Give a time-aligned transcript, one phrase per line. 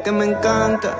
[0.00, 0.96] La que me encanta.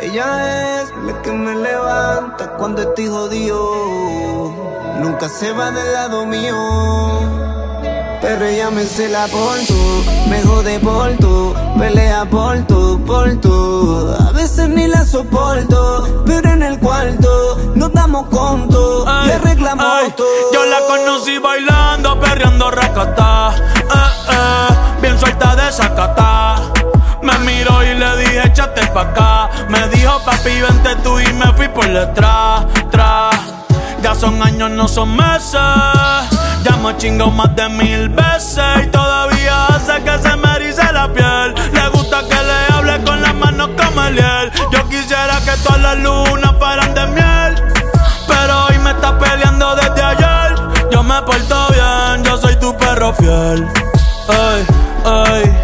[0.00, 4.52] Ella es la que me levanta cuando estoy jodido.
[5.00, 6.54] Nunca se va del lado mío.
[8.20, 14.14] Pero ella me cela por tú, me jode por tú, pelea por tú, por tú.
[14.18, 20.26] A veces ni la soporto, pero en el cuarto nos damos conto, y arreglamos todo.
[20.54, 26.93] Yo la conocí bailando, perreando racata, eh, eh, bien suelta de sacata.
[27.24, 29.50] Me miró y le dije, échate pa' acá.
[29.70, 33.34] Me dijo, papi, vente tú y me fui por detrás, tras.
[34.02, 35.58] Ya son años, no son meses.
[36.62, 41.10] Ya me chingo más de mil veces y todavía hace que se me erice la
[41.10, 41.54] piel.
[41.72, 44.52] Le gusta que le hable con las manos como el hiel.
[44.70, 47.72] Yo quisiera que todas las lunas fueran de miel.
[48.28, 50.56] Pero hoy me está peleando desde ayer.
[50.92, 53.66] Yo me porto bien, yo soy tu perro fiel.
[54.28, 54.66] Ay,
[55.06, 55.63] ay.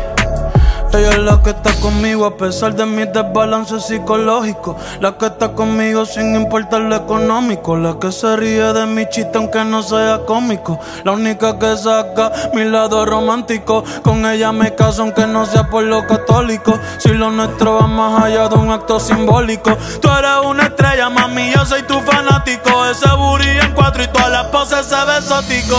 [1.01, 4.77] Ella es la que está conmigo a pesar de mis desbalances psicológicos.
[5.01, 7.75] La que está conmigo sin importar lo económico.
[7.75, 10.79] La que se ríe de mi chiste aunque no sea cómico.
[11.03, 13.83] La única que saca mi lado romántico.
[14.03, 16.79] Con ella me caso aunque no sea por lo católico.
[16.99, 19.75] Si lo nuestro va más allá de un acto simbólico.
[20.03, 22.85] Tú eres una estrella, mami, yo soy tu fanático.
[22.85, 25.79] Ese booty en cuatro y todas las poses se ve exótico.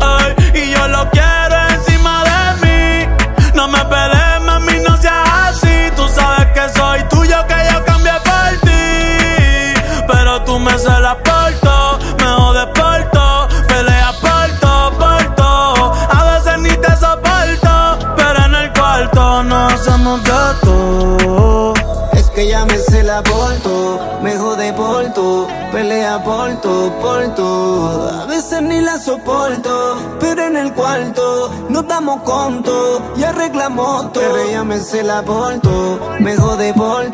[0.00, 3.08] Ay, y yo lo quiero encima de mí.
[3.54, 4.17] No me pelees,
[23.18, 25.12] cela por tú, me jode por
[25.72, 28.08] pelea por tú.
[28.22, 34.22] A veces ni la soporto, pero en el cuarto nos damos conto y arreglamos todo.
[34.34, 37.10] Pero me cela por tú, me jode por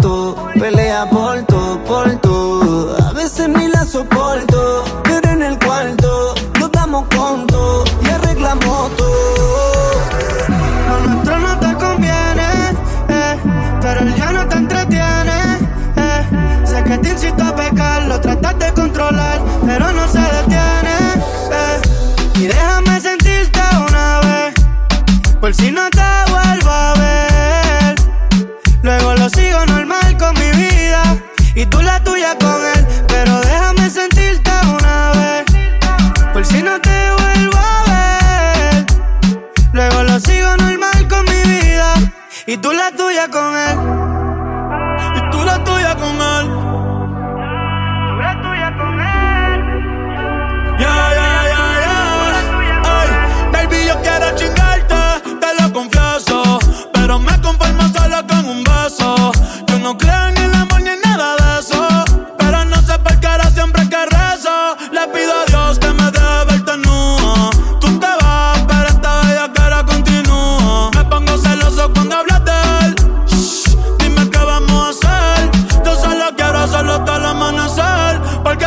[0.59, 2.95] pelea por tú.
[3.09, 3.64] A veces ni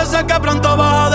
[0.08, 1.07] sé que pronto vas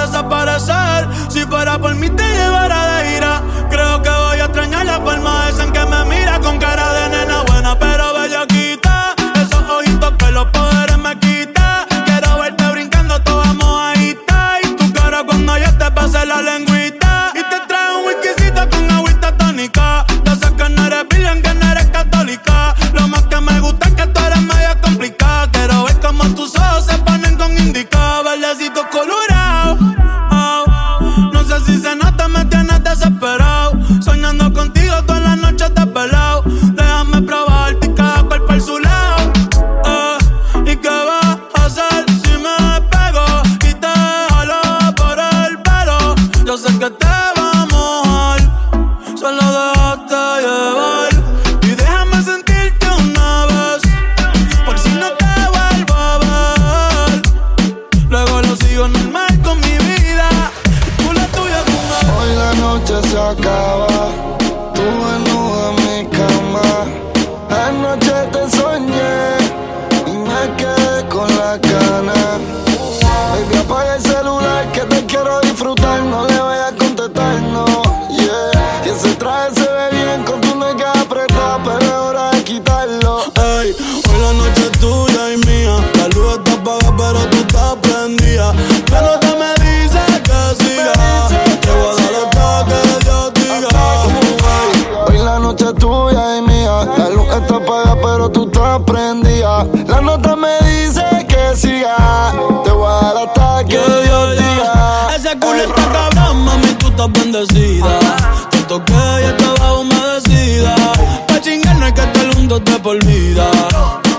[112.61, 113.51] de por vida.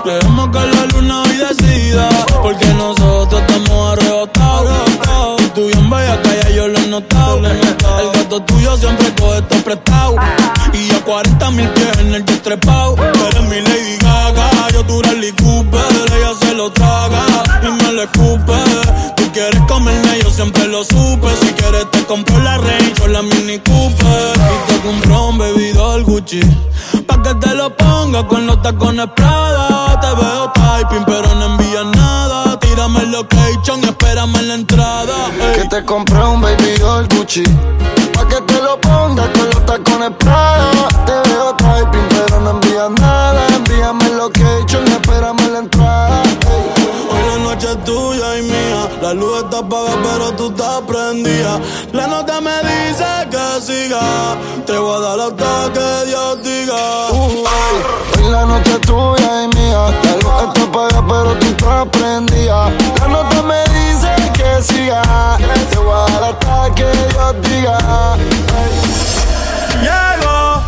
[0.04, 2.08] Dejemos que la luna hoy decida.
[2.42, 5.40] Porque nosotros estamos arrebatados.
[5.40, 7.46] Y tú bien vaya que yo lo he notado.
[7.46, 10.16] El gato tuyo siempre coge esto prestado.
[10.72, 12.96] Y yo 40 mil pies en el destrepado.
[12.96, 14.68] Tú eres mi Lady Gaga.
[14.72, 16.16] Yo tu Rally Cooper.
[16.16, 17.22] Ella se lo traga
[17.62, 18.54] y me lo escupe.
[19.16, 21.28] Tú quieres comerme, yo siempre lo supe.
[21.40, 24.34] Si quieres te compro la Range o la Mini Cooper.
[24.36, 26.40] Y te compro un bebidor Gucci.
[27.64, 29.98] Lo ponga con los tacones Prada.
[29.98, 32.60] Te veo typing, pero no envías nada.
[32.60, 35.14] Tírame el location espérame en la entrada.
[35.40, 35.62] ey.
[35.62, 37.42] Que te compré un baby doll Gucci
[38.12, 42.90] Pa' que te lo pongas con los tacones Prada Te veo typing pero no envías
[43.00, 43.13] nada
[49.14, 51.60] luz está apagada, pero tú estás prendida.
[51.92, 54.36] La nota me dice que siga.
[54.66, 57.10] Te voy a dar hasta que Dios diga.
[57.12, 57.44] Uh.
[58.16, 62.70] Hoy la noche es tuya y mía La luz está apagada pero tú estás prendida
[63.00, 65.02] La nota me dice que siga
[65.70, 68.16] Te voy a dar hasta que Dios diga.
[69.84, 70.62] Llegó,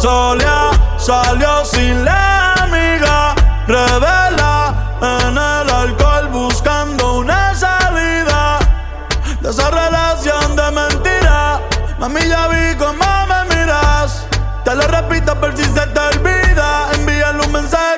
[0.00, 3.34] solía, salió sin la amiga.
[3.66, 6.55] Revela en el alcohol buscando
[12.06, 14.26] Mami, ya vi cómo me miras.
[14.64, 16.92] Te lo repito por si se te olvida.
[16.92, 17.95] Envíale un mensaje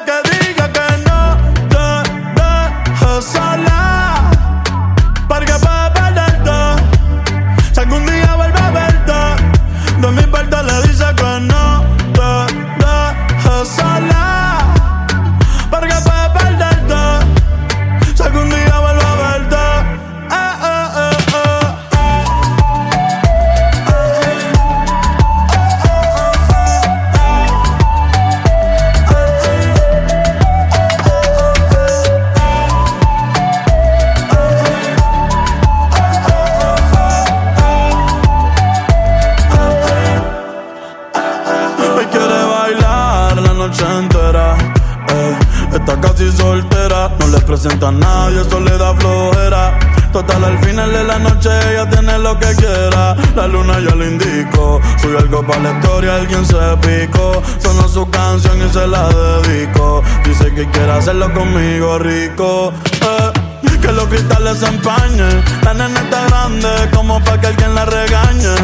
[50.18, 53.14] Total, al final de la noche ella tiene lo que quiera.
[53.36, 57.40] La luna ya le indicó, sube algo para la historia, alguien se picó.
[57.62, 60.02] Sonó su canción y se la dedico.
[60.24, 62.72] Dice que quiere hacerlo conmigo rico.
[63.00, 63.32] eh.
[63.80, 65.44] Que los cristales se empañen.
[65.62, 68.56] La nena está grande como para que alguien la regañe.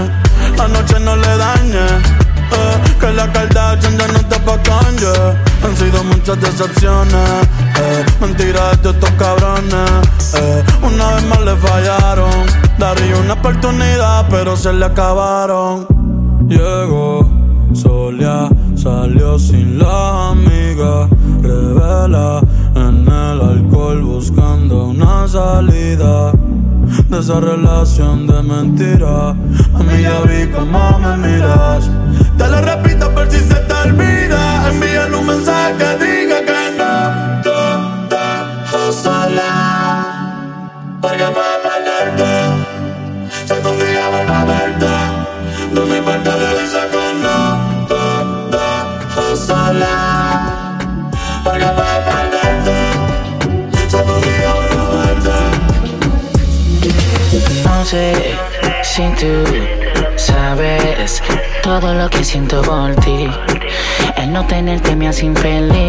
[0.59, 1.87] La noche no le dañe.
[2.51, 4.59] eh, que la Kardashian ya no está pa'
[5.65, 7.29] Han sido muchas decepciones
[7.81, 12.47] eh, Mentiras de estos cabrones eh, Una vez más le fallaron
[12.79, 15.87] Daría una oportunidad pero se le acabaron
[16.49, 17.29] Llegó,
[17.73, 21.09] solía, salió sin la amiga
[21.41, 22.41] Revela
[22.75, 26.33] en el alcohol buscando una salida
[27.09, 29.31] de esa relación de mentira.
[29.31, 31.91] A mí ya vi cómo me miras.
[32.37, 32.94] Te lo repito
[64.55, 65.84] tenerte me hace infeliz.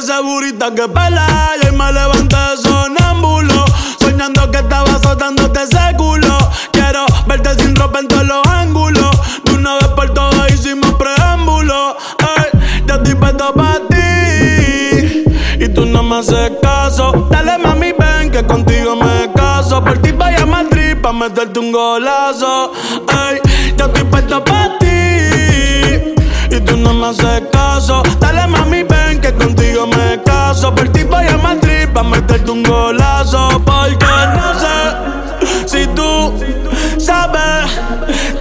[0.00, 1.26] Esa burita que pela
[1.62, 3.66] y me levanté sonámbulo.
[4.00, 6.38] Soñando que estaba azotándote ese culo.
[6.72, 9.10] Quiero verte sin ropa en todos los ángulos.
[9.44, 11.98] De una vez por todas hicimos preámbulo.
[12.18, 12.46] Ay,
[12.86, 15.24] yo estoy puesto para ti.
[15.58, 17.28] Y tú no me haces caso.
[17.30, 19.84] Dale mami, ven que contigo me caso.
[19.84, 22.72] Por ti vaya a Madrid pa' meterte un golazo.
[23.06, 23.38] Ay,
[23.76, 26.14] yo estoy puesto para ti.
[26.56, 28.02] Y tú no me haces caso.
[28.18, 28.99] Dale mami, ven
[29.32, 30.74] contigo me caso.
[30.74, 33.60] Por ti voy a Madrid pa' meterte un golazo.
[33.64, 34.78] Porque no sé
[35.66, 36.34] si tú
[36.98, 37.70] sabes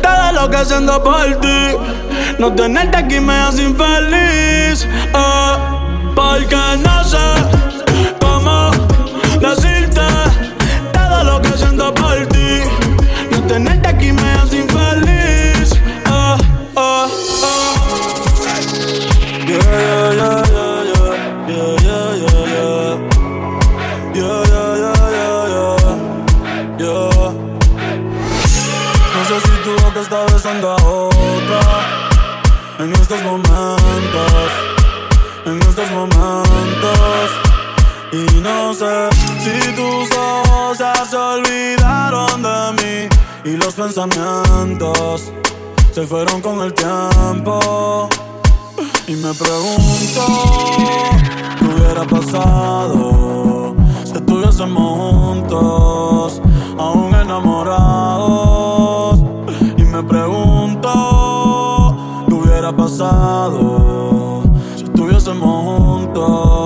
[0.02, 1.76] todo lo que haciendo por ti.
[2.38, 4.86] No tenerte aquí me hace infeliz.
[4.86, 5.56] Eh,
[6.16, 7.79] porque no sé
[38.34, 39.10] Y no sé
[39.40, 43.08] si tus ojos ya se olvidaron de mí
[43.52, 45.32] y los pensamientos
[45.94, 48.08] se fueron con el tiempo.
[49.08, 50.26] Y me pregunto
[51.58, 56.42] qué hubiera pasado si estuviésemos juntos,
[56.78, 59.20] aún enamorados.
[59.78, 60.92] Y me pregunto
[62.28, 64.44] qué hubiera pasado
[64.76, 66.59] si estuviésemos juntos,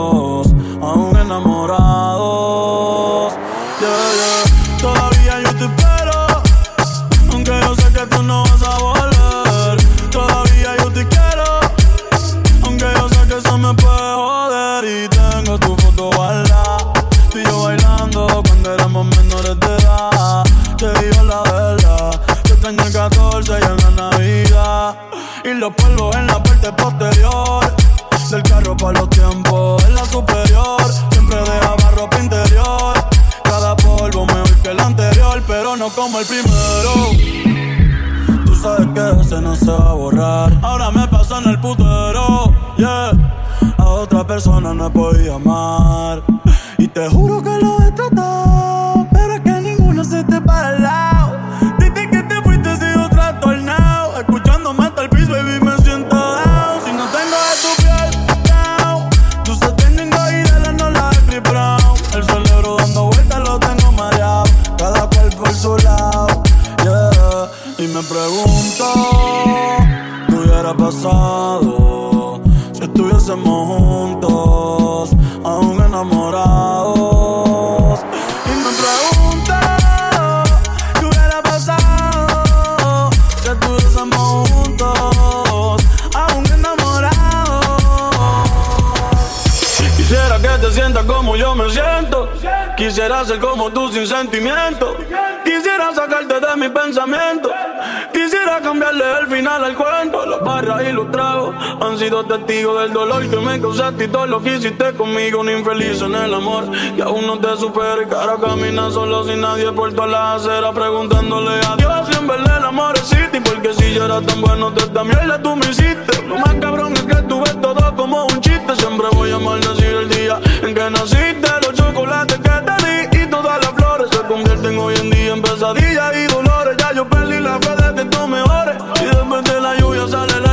[104.13, 105.41] todo lo que hiciste conmigo.
[105.41, 108.03] Un infeliz en el amor que aún no te supera.
[108.03, 112.59] Y camina solo sin nadie por todas las aceras preguntándole a Dios si en verdad
[112.59, 113.41] el amor existe.
[113.41, 116.21] Porque si yo era tan bueno, te esta mierda tú me hiciste.
[116.27, 118.75] Lo más cabrón es que tú ves todo como un chiste.
[118.75, 121.49] Siempre voy a maldecir el día en que naciste.
[121.63, 125.41] Los chocolates que te di y todas las flores se convierten hoy en día en
[125.41, 126.77] pesadillas y dolores.
[126.77, 128.75] Ya yo perdí la fe de que tú mejores.
[129.01, 130.52] Y después de la lluvia sale el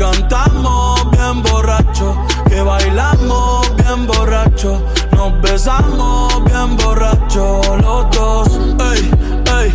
[0.00, 2.16] Cantamos bien borracho,
[2.48, 8.48] que bailamos bien borracho, nos besamos bien borracho los dos.
[8.92, 9.10] Ey,
[9.60, 9.74] ey,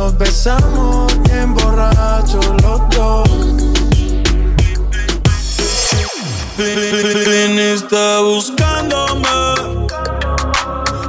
[0.00, 3.28] nos besamos bien borrachos los dos.
[6.56, 9.38] Viniste buscándome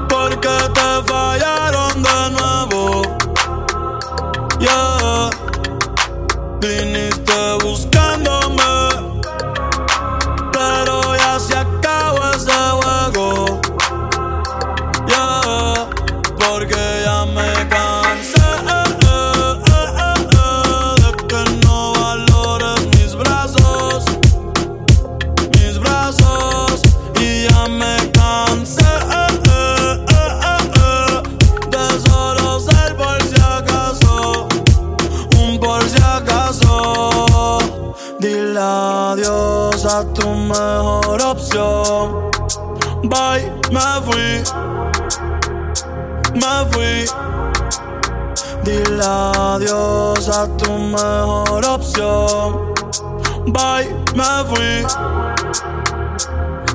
[0.09, 3.01] porque te fallaron de nuevo.
[4.59, 5.29] Yeah.
[43.71, 44.41] Me fui.
[48.63, 52.73] Dile adiós a tu mejor opción.
[53.47, 54.85] Bye, me fui,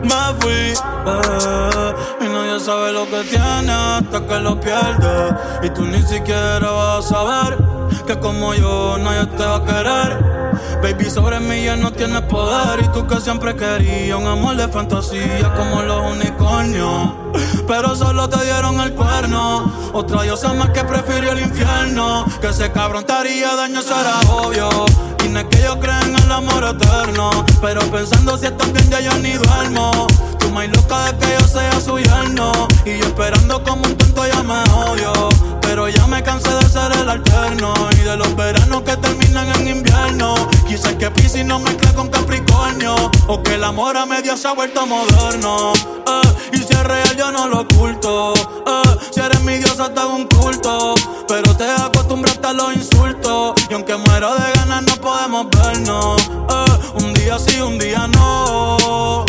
[0.03, 0.75] me fui.
[1.07, 5.37] Eh, y nadie sabe lo que tiene hasta que lo pierde.
[5.63, 7.59] Y tú ni siquiera vas a saber
[8.07, 10.36] que como yo nadie te va a querer.
[10.83, 12.81] Baby, sobre mí ya no tienes poder.
[12.85, 17.11] Y tú que siempre querías un amor de fantasía como los unicornios.
[17.67, 19.73] Pero solo te dieron el cuerno.
[19.93, 22.25] Otra diosa más que prefirió el infierno.
[22.41, 24.69] Que ese cabrón te daño, será obvio.
[25.25, 27.31] Y no es que yo creen en el amor eterno.
[27.61, 30.07] Pero pensando si estás bien, ya yo ni duermo.
[30.39, 32.53] Tú más loca de que yo sea su yerno.
[32.85, 35.56] Y yo esperando como un tonto ya me odio.
[35.77, 37.75] Pero ya me cansé de ser el alterno.
[37.93, 40.35] Y de los veranos que terminan en invierno.
[40.67, 42.95] Quizás que Pisces no mezcle con Capricornio.
[43.27, 45.75] O que el amor a medio se ha vuelto moderno.
[45.75, 48.33] Eh, y si es real, yo no lo oculto.
[48.67, 50.95] Eh, si eres mi diosa, te hago un culto.
[51.29, 53.61] Pero te acostumbraste a los insultos.
[53.69, 56.23] Y aunque muero de ganas, no podemos vernos.
[56.27, 59.27] Eh, un día sí, un día no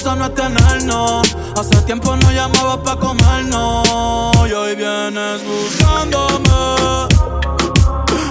[0.00, 1.36] eso no es tenernos.
[1.58, 4.34] Hace tiempo no llamaba pa' comernos.
[4.48, 7.06] Y hoy vienes buscándome.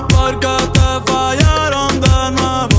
[0.10, 2.79] Porque te fallaron de nuevo.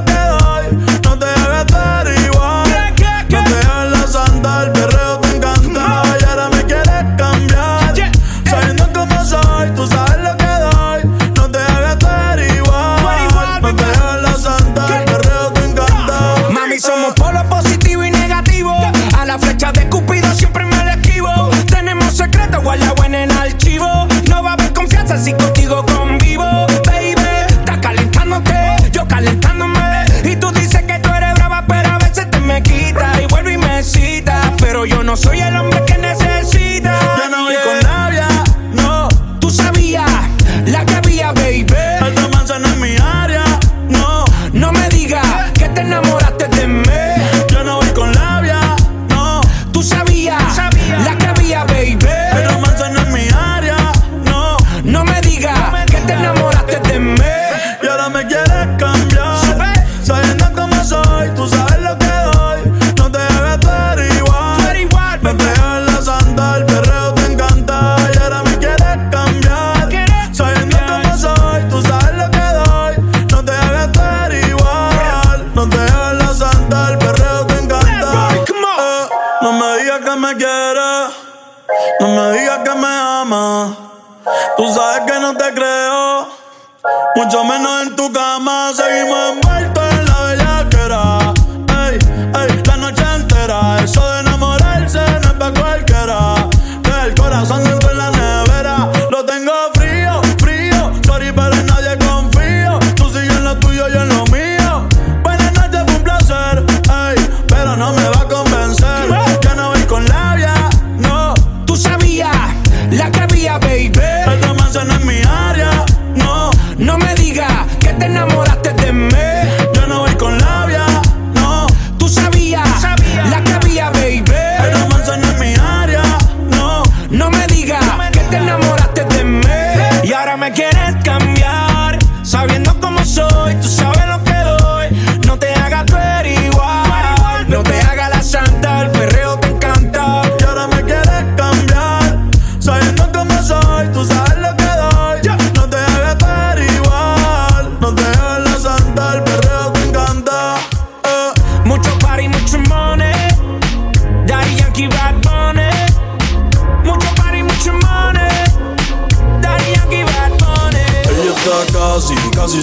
[87.15, 88.71] mucho menos en tu cama.
[88.73, 89.80] Seguimos en la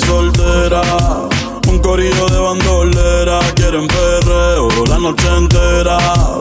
[0.08, 0.82] soltera.
[1.68, 5.98] Un corillo de bandolera, quieren perreo la noche entera.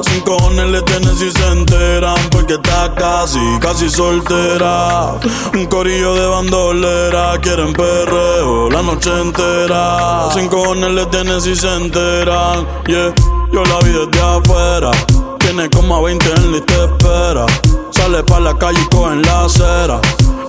[0.07, 5.15] Sin cojones le tienen si se enteran, porque está casi, casi soltera.
[5.53, 10.29] Un corillo de bandolera, quieren perreo la noche entera.
[10.33, 13.13] Sin cojones le tienen si se enteran, yeah.
[13.51, 14.91] Yo la vi desde afuera,
[15.39, 17.45] tiene como a 20 en lista de espera.
[17.91, 19.99] Sale pa' la calle y coge en la acera.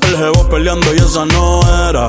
[0.02, 2.08] El jevo peleando y esa no era.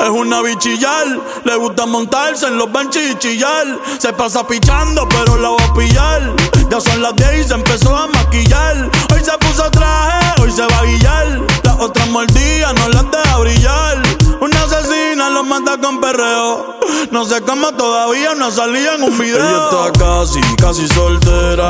[0.00, 3.66] Es una bichillar, le gusta montarse en los benches y chillar.
[3.98, 6.36] Se pasa pichando, pero la va a pillar.
[6.70, 8.90] Ya son las 10 y se empezó a maquillar.
[9.12, 11.40] Hoy se puso traje, hoy se va a guillar.
[11.64, 14.02] Las otras mordidas no las deja brillar.
[14.40, 16.78] Una asesina lo mata con perreo.
[17.10, 19.36] No sé cómo todavía no salía en un video.
[19.36, 21.68] Ella está casi, casi soltera.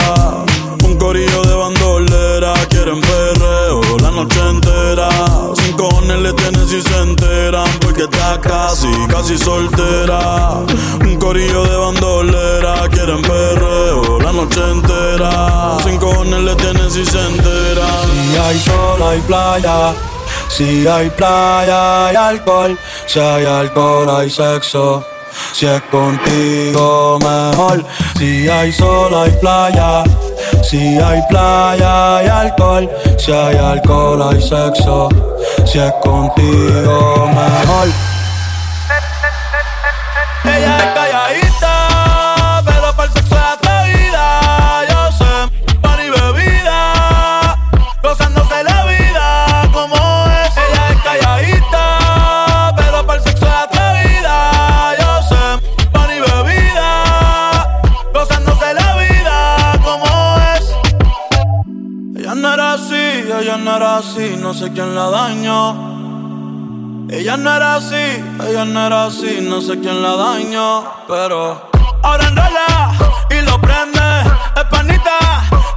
[0.84, 4.67] Un corillo de bandolera, quieren perreo la noche entera.
[6.28, 10.62] Le tienen si se enteran, porque está casi, casi soltera.
[11.00, 15.78] Un corillo de bandolera, quieren perreo la noche entera.
[15.82, 18.04] Sin cojones le tienen si se enteran.
[18.12, 19.94] Si hay sol, hay playa.
[20.50, 22.78] Si hay playa, hay alcohol.
[23.06, 25.02] Si hay alcohol, hay sexo.
[25.54, 27.86] Si es contigo, mejor.
[28.18, 30.04] Si hay sol, hay playa.
[30.62, 32.90] Si hay playa, hay alcohol.
[33.16, 35.08] Si hay alcohol, hay sexo.
[35.64, 37.88] Si es contigo, mejor.
[63.78, 67.06] Era así, no sé quién la dañó.
[67.08, 71.70] Ella no era así, ella no era así, no sé quién la dañó, pero
[72.02, 72.92] ahora enrola
[73.30, 74.00] y lo prende,
[74.56, 75.18] es panita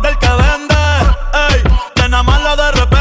[0.01, 0.83] del que vende,
[1.49, 3.00] ey, mala de repente,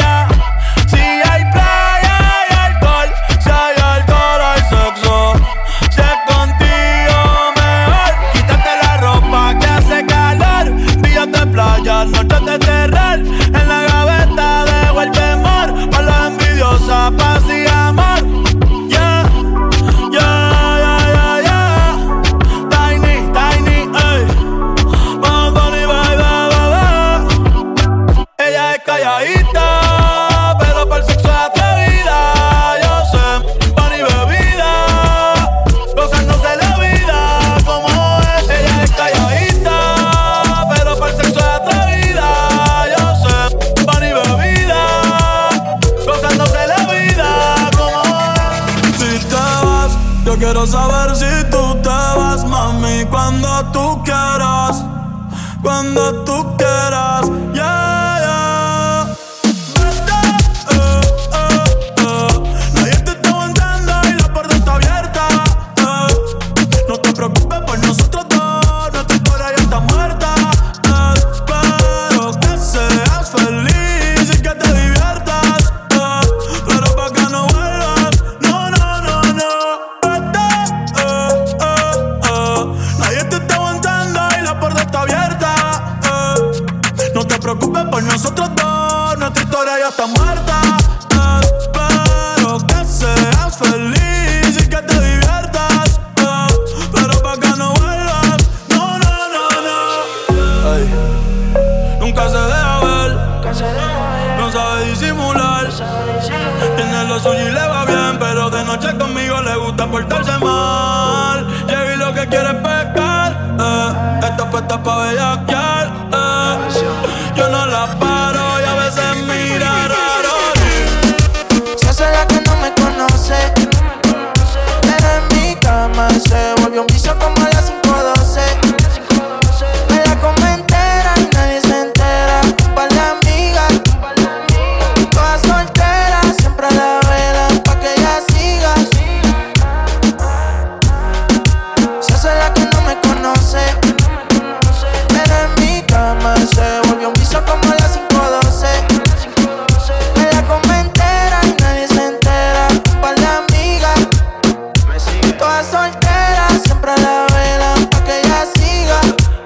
[155.63, 158.99] soltera, siempre la velan pa' que ella siga.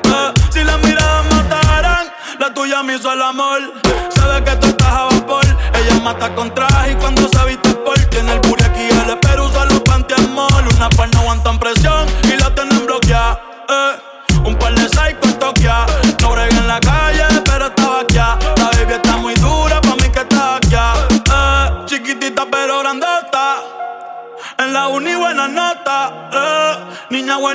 [0.05, 2.07] Eh, si las miradas mataran,
[2.39, 3.59] la tuya me hizo el amor.
[4.15, 5.45] Sabe que tú estás a vapor.
[5.73, 8.41] Ella mata con traje y cuando se viste por tiene el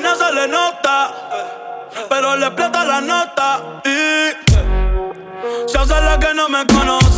[0.01, 1.13] buena se le nota,
[2.09, 4.37] pero le explota la nota y eh,
[5.67, 7.10] se hace la que no me conoce.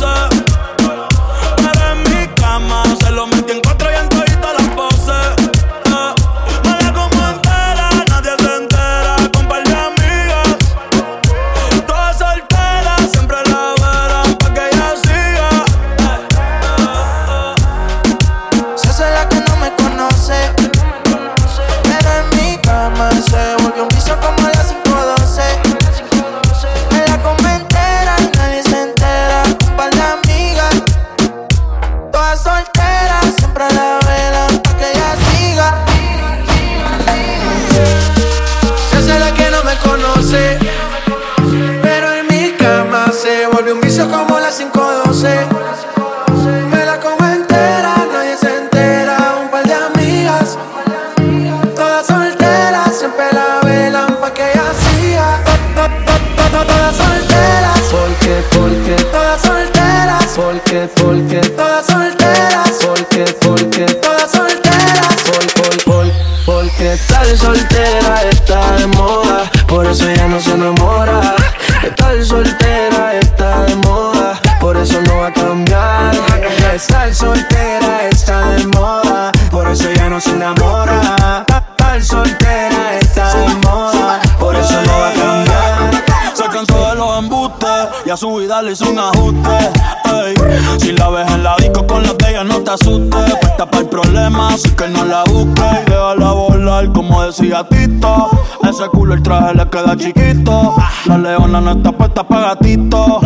[97.53, 98.29] Como decía Tito.
[98.63, 100.75] Ese culo el traje le queda chiquito.
[101.05, 103.21] La leona no está puesta para gatito.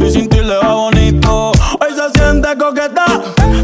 [0.00, 1.52] y sin ti le va bonito.
[1.80, 3.04] Hoy se siente coqueta,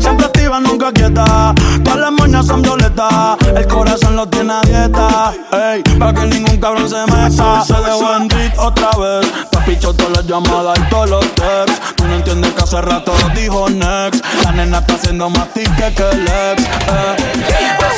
[0.00, 1.54] siempre activa, nunca quieta.
[1.82, 5.32] Todas las moñas son violetas, el corazón lo tiene a dieta.
[5.52, 7.62] Ey, para que ningún cabrón se meta.
[7.64, 9.32] Se dejó en otra vez.
[9.50, 11.80] Te picho todas las llamadas y todos los texts.
[11.96, 14.24] Tú no entiendes que hace rato dijo next.
[14.44, 16.62] La nena está haciendo más tique que el ex.
[16.62, 17.36] Eh.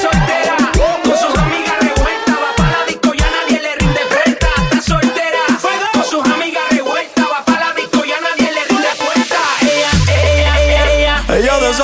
[0.01, 0.57] Soltera,
[1.03, 1.58] con sus amigas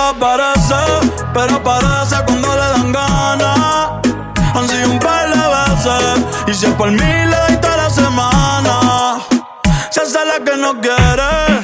[0.04, 0.74] desaparece,
[1.32, 3.90] pero aparece cuando le dan ganas.
[4.54, 7.90] Han sido un par de veces, y si es por mí le doy toda la
[7.90, 9.20] semana.
[9.90, 11.63] Se hace la que no quiere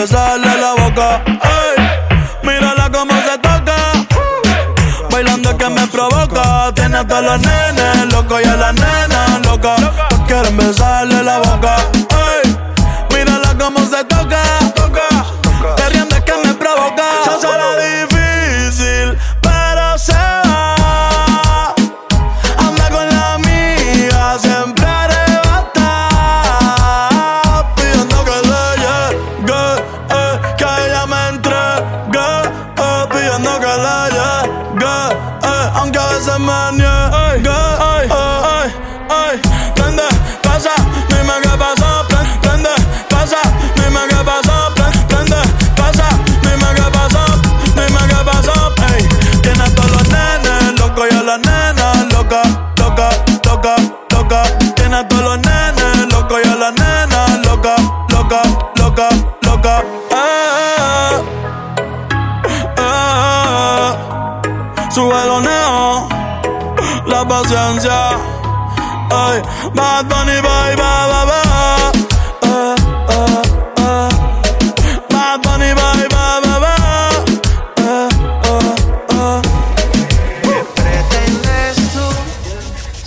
[0.00, 1.22] me sale la boca.
[1.26, 1.76] Ey,
[2.42, 3.76] mírala como se toca.
[5.10, 6.72] Bailando que me provoca.
[6.74, 9.76] Tiene hasta los nenes locos y a la nena loca.
[10.26, 11.76] Quieren besarle la boca.
[12.32, 12.56] Ey,
[13.14, 14.49] mírala como se toca
[64.92, 65.40] Su velo
[67.06, 68.18] la paciencia.
[69.12, 69.42] Ay,
[69.74, 71.90] bad bunny, bye bye bye bye.
[72.42, 72.74] Ay,
[73.08, 73.42] ay,
[73.76, 74.10] ay.
[75.10, 77.18] Bad bunny, bye bye bye bye.
[80.74, 82.06] ¿Pretendes tú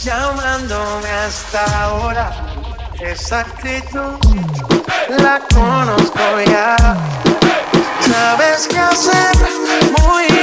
[0.06, 2.26] llamándome hasta ahora?
[3.00, 4.19] Esa actitud
[5.10, 6.78] la conozco ya.
[8.00, 9.36] Sabes qué hacer,
[10.02, 10.42] muy.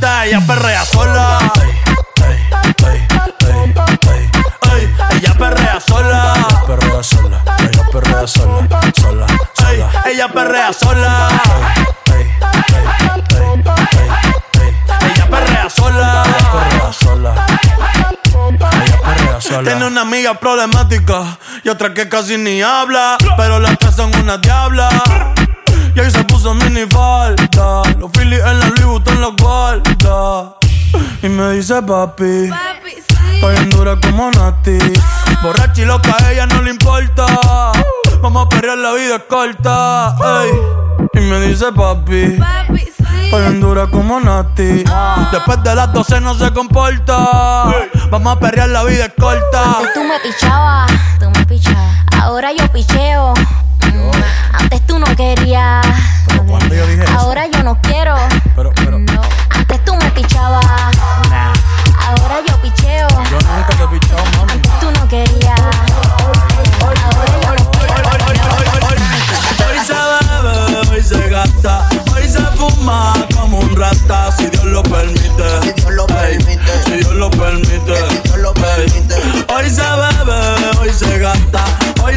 [0.00, 1.52] Ella perrea sola.
[4.72, 6.34] Ey, ella perrea sola.
[6.66, 9.26] Perrea sola, ella perrea sola, sola,
[9.56, 10.02] sola.
[10.06, 11.28] ella perrea sola.
[15.00, 16.22] Ella perrea sola.
[16.52, 17.34] Perrea sola.
[18.70, 19.62] Ella perrea sola.
[19.62, 23.16] Tiene una amiga problemática y otra que casi ni habla.
[23.36, 24.88] Pero las tres son una diabla.
[25.94, 27.82] Y ahí se puso mini falta.
[27.98, 30.54] Los Phillies en la Louis Vuitton los guarda.
[31.22, 32.50] Y me dice papi.
[33.34, 34.78] Estoy en dura como Nati.
[35.42, 37.26] Borracha y loca, a ella no le importa.
[38.20, 40.16] Vamos a perrear, la vida es corta.
[40.42, 40.50] ey.
[41.14, 42.38] Y me dice papi.
[43.24, 44.84] Estoy en dura como Nati.
[45.32, 47.72] Después de las 12 no se comporta.
[48.10, 49.76] Vamos a perrear, la vida es corta.
[49.78, 51.96] Antes tú me pichabas, tú me pichabas.
[52.20, 53.34] Ahora yo picheo.
[54.52, 55.86] Antes tú no querías.
[56.46, 57.18] cuando yo dije eso?
[57.18, 58.14] Ahora yo no quiero.
[58.56, 59.22] Pero, pero, No.
[59.50, 60.64] Antes tú me pichabas.
[62.06, 63.08] Ahora yo picheo.
[63.08, 64.52] yo nunca te he pichado, mami.
[64.52, 65.60] Antes tú no querías.
[66.80, 67.88] Ahora yo no quiero.
[69.68, 74.82] Hoy se bebe, hoy se gasta, hoy se fuma como un rata, si Dios lo
[74.82, 75.44] permite.
[75.62, 76.82] Si Dios lo permite.
[76.84, 77.96] Si Dios lo permite.
[78.08, 79.14] Si Dios lo permite.
[79.14, 80.07] Ey, Hoy se bebe,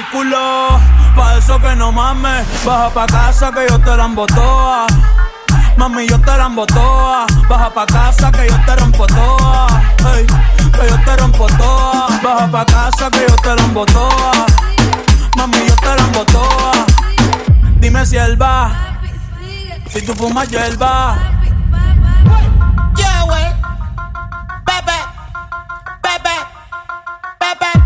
[0.00, 2.46] El eso que no mames.
[2.64, 4.86] Baja pa' casa que yo te la embotoa.
[5.76, 7.26] Mami, yo te la embotoa.
[7.48, 9.82] Baja pa' casa que yo te rompo toa.
[9.96, 12.08] Que yo te rompo toa.
[12.22, 14.46] Baja pa' casa que yo te la embotoa.
[15.36, 16.72] Mami, yo te la embotoa.
[17.80, 18.70] Dime si él va.
[19.88, 21.16] Si tú fumas hierba.
[22.96, 23.52] Yeah, wey.
[24.64, 24.98] Bebe,
[26.02, 26.36] bebe,
[27.40, 27.79] bebe.